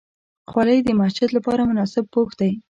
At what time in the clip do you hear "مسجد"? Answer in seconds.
1.01-1.29